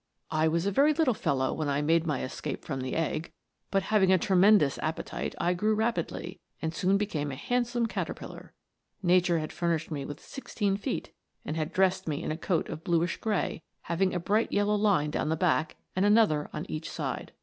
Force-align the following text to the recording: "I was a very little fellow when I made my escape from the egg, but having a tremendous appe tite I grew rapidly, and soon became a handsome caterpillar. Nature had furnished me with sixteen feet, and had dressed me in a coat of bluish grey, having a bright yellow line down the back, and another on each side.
"I 0.31 0.47
was 0.47 0.65
a 0.65 0.71
very 0.71 0.95
little 0.95 1.13
fellow 1.13 1.53
when 1.53 1.69
I 1.69 1.83
made 1.83 2.07
my 2.07 2.23
escape 2.23 2.65
from 2.65 2.81
the 2.81 2.95
egg, 2.95 3.31
but 3.69 3.83
having 3.93 4.11
a 4.11 4.17
tremendous 4.17 4.79
appe 4.79 5.05
tite 5.05 5.35
I 5.39 5.53
grew 5.53 5.75
rapidly, 5.75 6.39
and 6.59 6.73
soon 6.73 6.97
became 6.97 7.29
a 7.31 7.35
handsome 7.35 7.85
caterpillar. 7.85 8.51
Nature 9.03 9.37
had 9.37 9.53
furnished 9.53 9.91
me 9.91 10.03
with 10.03 10.19
sixteen 10.19 10.75
feet, 10.75 11.13
and 11.45 11.55
had 11.55 11.71
dressed 11.71 12.07
me 12.07 12.23
in 12.23 12.31
a 12.31 12.35
coat 12.35 12.67
of 12.67 12.83
bluish 12.83 13.17
grey, 13.17 13.61
having 13.81 14.11
a 14.11 14.19
bright 14.19 14.51
yellow 14.51 14.73
line 14.73 15.11
down 15.11 15.29
the 15.29 15.35
back, 15.35 15.75
and 15.95 16.03
another 16.03 16.49
on 16.51 16.65
each 16.67 16.89
side. 16.89 17.31